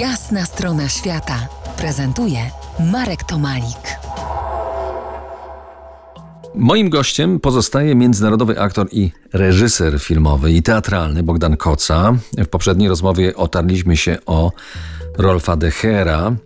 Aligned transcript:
Jasna 0.00 0.44
strona 0.44 0.88
świata 0.88 1.48
prezentuje 1.78 2.38
Marek 2.92 3.24
Tomalik. 3.24 3.98
Moim 6.54 6.90
gościem 6.90 7.40
pozostaje 7.40 7.94
międzynarodowy 7.94 8.60
aktor 8.60 8.86
i 8.92 9.12
reżyser 9.32 10.00
filmowy 10.00 10.52
i 10.52 10.62
teatralny 10.62 11.22
Bogdan 11.22 11.56
Koca. 11.56 12.14
W 12.38 12.46
poprzedniej 12.46 12.88
rozmowie 12.88 13.36
otarliśmy 13.36 13.96
się 13.96 14.18
o 14.26 14.52
Rolfa 15.18 15.56
Dechera, 15.56 16.36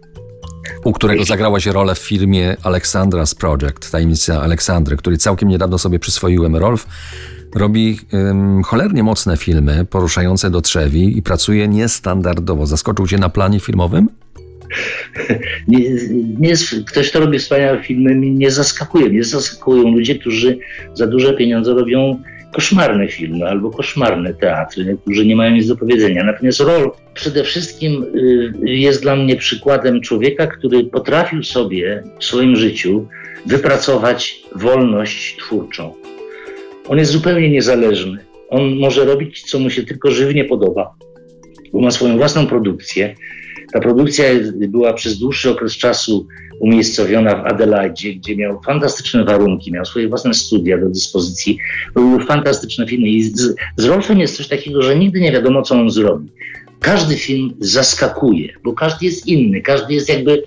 u 0.85 0.93
którego 0.93 1.25
zagrałaś 1.25 1.67
rolę 1.67 1.95
w 1.95 1.99
filmie 1.99 2.57
Aleksandra's 2.63 3.35
Project, 3.35 3.91
Tajemnica 3.91 4.43
Aleksandry, 4.43 4.97
który 4.97 5.19
całkiem 5.19 5.49
niedawno 5.49 5.79
sobie 5.79 5.99
przyswoiłem. 5.99 6.57
Rolf 6.57 6.87
robi 7.55 7.99
cholernie 8.65 9.03
mocne 9.03 9.37
filmy, 9.37 9.87
poruszające 9.91 10.51
do 10.51 10.61
trzewi 10.61 11.19
i 11.19 11.23
pracuje 11.23 11.69
niestandardowo. 11.69 12.67
Zaskoczył 12.67 13.07
cię 13.07 13.19
na 13.19 13.29
planie 13.29 13.61
filmowym? 13.61 14.09
Nie, 15.69 15.91
nie 16.39 16.55
ktoś, 16.87 17.11
kto 17.11 17.21
robi 17.21 17.39
wspaniałe 17.39 17.83
filmy, 17.83 18.17
nie 18.17 18.51
zaskakuje. 18.51 19.09
Mnie 19.09 19.25
zaskakują 19.25 19.83
ludzie, 19.83 20.15
którzy 20.19 20.59
za 20.95 21.07
duże 21.07 21.35
pieniądze 21.35 21.75
robią 21.75 22.23
koszmarne 22.53 23.09
filmy 23.09 23.49
albo 23.49 23.71
koszmarne 23.71 24.35
teatry, 24.35 24.97
którzy 25.03 25.27
nie 25.27 25.37
mają 25.37 25.51
nic 25.51 25.67
do 25.67 25.77
powiedzenia. 25.77 26.25
Natomiast 26.25 26.61
Rol 26.61 26.91
przede 27.15 27.45
wszystkim 27.45 28.05
y, 28.15 28.53
jest 28.65 29.03
dla 29.03 29.17
mnie 29.17 29.37
przykładem 29.37 30.01
człowieka, 30.01 30.47
który 30.47 30.85
potrafił 30.85 31.43
sobie 31.43 32.03
w 32.19 32.25
swoim 32.25 32.57
życiu 32.57 33.09
wypracować 33.47 34.41
wolność 34.57 35.37
twórczą. 35.37 36.00
On 36.91 36.99
jest 36.99 37.13
zupełnie 37.13 37.51
niezależny. 37.51 38.19
On 38.49 38.77
może 38.77 39.05
robić, 39.05 39.43
co 39.43 39.59
mu 39.59 39.71
się 39.71 39.83
tylko 39.83 40.11
żywnie 40.11 40.45
podoba, 40.45 40.95
bo 41.73 41.81
ma 41.81 41.91
swoją 41.91 42.17
własną 42.17 42.47
produkcję. 42.47 43.15
Ta 43.73 43.81
produkcja 43.81 44.25
była 44.53 44.93
przez 44.93 45.19
dłuższy 45.19 45.51
okres 45.51 45.73
czasu 45.73 46.27
umiejscowiona 46.61 47.35
w 47.35 47.47
Adelaide, 47.47 48.15
gdzie 48.17 48.37
miał 48.37 48.63
fantastyczne 48.63 49.25
warunki, 49.25 49.73
miał 49.73 49.85
swoje 49.85 50.09
własne 50.09 50.35
studia 50.35 50.79
do 50.79 50.89
dyspozycji. 50.89 51.59
Były 51.95 52.25
fantastyczne 52.25 52.87
filmy. 52.87 53.09
I 53.09 53.23
z, 53.23 53.55
z 53.77 53.85
Rolfem 53.85 54.19
jest 54.19 54.37
coś 54.37 54.49
takiego, 54.49 54.83
że 54.83 54.97
nigdy 54.97 55.21
nie 55.21 55.33
wiadomo, 55.33 55.63
co 55.63 55.75
on 55.75 55.91
zrobi. 55.91 56.29
Każdy 56.81 57.17
film 57.17 57.55
zaskakuje, 57.61 58.49
bo 58.65 58.73
każdy 58.73 59.07
jest 59.07 59.27
inny, 59.27 59.61
każdy 59.61 59.95
jest 59.95 60.09
jakby, 60.09 60.43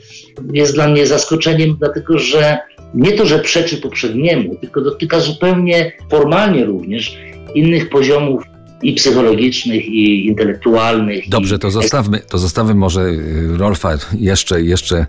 jest 0.53 0.73
dla 0.73 0.87
mnie 0.87 1.07
zaskoczeniem, 1.07 1.75
dlatego 1.79 2.19
że 2.19 2.57
nie 2.93 3.11
to, 3.11 3.25
że 3.25 3.39
przeczy 3.39 3.77
poprzedniemu, 3.77 4.55
tylko 4.55 4.81
dotyka 4.81 5.19
zupełnie 5.19 5.91
formalnie 6.09 6.65
również 6.65 7.17
innych 7.55 7.89
poziomów 7.89 8.43
i 8.83 8.93
psychologicznych, 8.93 9.85
i 9.85 10.25
intelektualnych. 10.27 11.29
Dobrze, 11.29 11.55
i... 11.55 11.59
to 11.59 11.71
zostawmy, 11.71 12.19
to 12.19 12.37
zostawmy 12.37 12.75
może 12.75 13.01
y, 13.01 13.57
Rolfa, 13.57 13.97
jeszcze, 14.19 14.61
jeszcze 14.61 15.05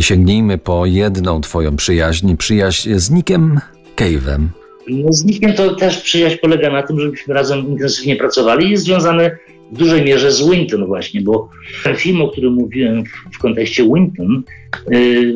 sięgnijmy 0.00 0.58
po 0.58 0.86
jedną 0.86 1.40
twoją 1.40 1.76
przyjaźń, 1.76 2.36
przyjaźń 2.36 2.90
z 2.94 3.10
Nickiem 3.10 3.60
Cave'em. 3.96 4.46
No, 4.88 5.12
z 5.12 5.24
Nickiem 5.24 5.52
to 5.52 5.74
też 5.74 5.98
przyjaźń 5.98 6.36
polega 6.42 6.70
na 6.70 6.82
tym, 6.82 7.00
żebyśmy 7.00 7.34
razem 7.34 7.68
intensywnie 7.68 8.16
pracowali 8.16 8.66
i 8.66 8.70
jest 8.70 8.84
związane 8.84 9.38
w 9.72 9.78
dużej 9.78 10.04
mierze 10.04 10.32
z 10.32 10.50
Winton 10.50 10.86
właśnie, 10.86 11.20
bo 11.20 11.48
film, 11.96 12.22
o 12.22 12.28
którym 12.28 12.52
mówiłem 12.52 13.04
w, 13.04 13.36
w 13.36 13.38
kontekście 13.38 13.84
Winton, 13.84 14.42
yy, 14.90 15.34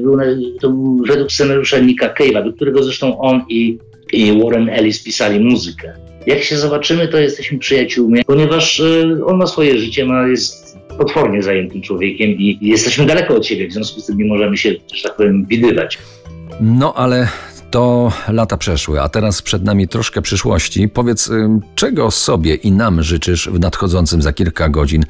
to 0.61 0.71
był 0.71 1.03
według 1.07 1.33
scenariusza 1.33 1.79
Nicka 1.79 2.15
Cave'a, 2.21 2.45
do 2.45 2.53
którego 2.53 2.83
zresztą 2.83 3.19
on 3.19 3.43
i, 3.49 3.79
i 4.13 4.43
Warren 4.43 4.69
Ellis 4.69 5.03
pisali 5.03 5.41
muzykę. 5.41 5.93
Jak 6.27 6.43
się 6.43 6.57
zobaczymy, 6.57 7.09
to 7.09 7.19
jesteśmy 7.19 7.59
przyjaciółmi, 7.59 8.25
ponieważ 8.27 8.79
yy, 8.79 9.25
on 9.27 9.37
ma 9.37 9.47
swoje 9.47 9.79
życie, 9.79 10.07
ma, 10.07 10.29
jest 10.29 10.79
potwornie 10.99 11.43
zajętym 11.43 11.83
człowiekiem 11.83 12.31
i, 12.31 12.59
i 12.61 12.69
jesteśmy 12.69 13.07
daleko 13.07 13.35
od 13.35 13.47
siebie, 13.47 13.69
w 13.69 13.73
związku 13.73 14.01
z 14.01 14.07
tym 14.07 14.19
nie 14.19 14.25
możemy 14.25 14.57
się, 14.57 14.75
że 14.95 15.03
tak 15.09 15.17
powiem, 15.17 15.47
widywać. 15.47 15.99
No 16.61 16.95
ale 16.95 17.29
to 17.71 18.13
lata 18.29 18.57
przeszły, 18.57 19.01
a 19.01 19.09
teraz 19.09 19.43
przed 19.43 19.65
nami 19.65 19.89
troszkę 19.89 20.23
przyszłości. 20.23 20.89
Powiedz, 20.89 21.31
czego 21.75 22.11
sobie 22.11 22.55
i 22.55 22.73
nam 22.73 23.03
życzysz 23.03 23.49
w 23.49 23.61
nadchodzącym 23.61 24.23
za 24.23 24.33
kilka 24.33 24.69
godzin 24.69 25.05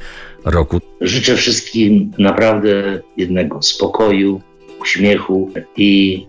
roku? 0.44 0.80
Życzę 1.00 1.36
wszystkim 1.36 2.12
naprawdę 2.18 3.00
jednego 3.16 3.62
spokoju, 3.62 4.40
uśmiechu 4.80 5.50
i 5.76 6.26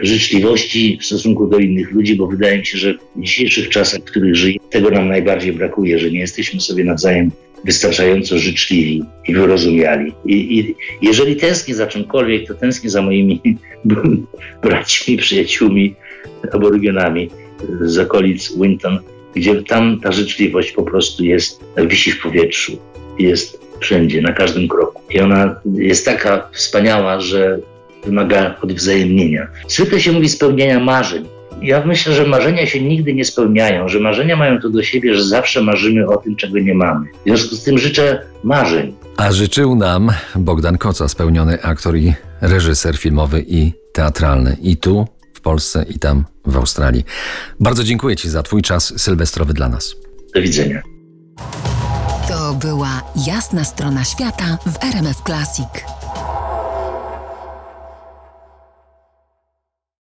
życzliwości 0.00 0.98
w 1.00 1.04
stosunku 1.04 1.46
do 1.46 1.58
innych 1.58 1.92
ludzi, 1.92 2.16
bo 2.16 2.26
wydaje 2.26 2.58
mi 2.58 2.66
się, 2.66 2.78
że 2.78 2.94
w 2.94 3.20
dzisiejszych 3.22 3.68
czasach, 3.68 4.00
w 4.00 4.04
których 4.04 4.36
żyjemy, 4.36 4.60
tego 4.70 4.90
nam 4.90 5.08
najbardziej 5.08 5.52
brakuje, 5.52 5.98
że 5.98 6.10
nie 6.10 6.20
jesteśmy 6.20 6.60
sobie 6.60 6.84
nawzajem 6.84 7.30
wystarczająco 7.64 8.38
życzliwi 8.38 9.02
i 9.28 9.34
wyrozumiali. 9.34 10.12
I, 10.26 10.58
i 10.58 10.74
jeżeli 11.02 11.36
tęsknię 11.36 11.74
za 11.74 11.86
czymkolwiek, 11.86 12.46
to 12.46 12.54
tęsknię 12.54 12.90
za 12.90 13.02
moimi 13.02 13.40
braćmi, 14.62 15.16
przyjaciółmi, 15.16 15.94
aborygenami 16.52 17.30
z 17.80 17.98
okolic 17.98 18.52
Winton, 18.56 18.98
gdzie 19.34 19.62
tam 19.62 20.00
ta 20.00 20.12
życzliwość 20.12 20.72
po 20.72 20.82
prostu 20.82 21.24
jest, 21.24 21.64
wisi 21.76 22.12
w 22.12 22.22
powietrzu, 22.22 22.78
jest 23.18 23.60
wszędzie, 23.80 24.22
na 24.22 24.32
każdym 24.32 24.68
kroku. 24.68 25.02
I 25.10 25.20
ona 25.20 25.60
jest 25.74 26.04
taka 26.04 26.48
wspaniała, 26.52 27.20
że 27.20 27.58
wymaga 28.04 28.54
odwzajemnienia. 28.62 29.46
Zwykle 29.68 30.00
się 30.00 30.12
mówi 30.12 30.28
spełniania 30.28 30.80
marzeń. 30.80 31.24
Ja 31.62 31.86
myślę, 31.86 32.14
że 32.14 32.26
marzenia 32.26 32.66
się 32.66 32.82
nigdy 32.82 33.14
nie 33.14 33.24
spełniają, 33.24 33.88
że 33.88 34.00
marzenia 34.00 34.36
mają 34.36 34.60
to 34.60 34.70
do 34.70 34.82
siebie, 34.82 35.14
że 35.14 35.24
zawsze 35.24 35.62
marzymy 35.62 36.08
o 36.08 36.16
tym, 36.16 36.36
czego 36.36 36.58
nie 36.58 36.74
mamy. 36.74 37.06
W 37.06 37.22
związku 37.24 37.56
z 37.56 37.62
tym 37.62 37.78
życzę 37.78 38.22
marzeń. 38.44 38.94
A 39.16 39.32
życzył 39.32 39.74
nam 39.74 40.12
Bogdan 40.36 40.78
Koca, 40.78 41.08
spełniony 41.08 41.62
aktor 41.62 41.96
i 41.96 42.12
reżyser 42.40 42.96
filmowy 42.96 43.44
i 43.48 43.72
teatralny. 43.92 44.56
I 44.60 44.76
tu, 44.76 45.06
w 45.34 45.40
Polsce, 45.40 45.86
i 45.88 45.98
tam, 45.98 46.24
w 46.46 46.56
Australii. 46.56 47.04
Bardzo 47.60 47.84
dziękuję 47.84 48.16
Ci 48.16 48.30
za 48.30 48.42
Twój 48.42 48.62
czas 48.62 49.00
sylwestrowy 49.00 49.54
dla 49.54 49.68
nas. 49.68 49.96
Do 50.34 50.42
widzenia. 50.42 50.82
To 52.28 52.54
była 52.54 53.02
jasna 53.26 53.64
strona 53.64 54.04
świata 54.04 54.58
w 54.66 54.84
RMF 54.84 55.16
Classic. 55.26 55.99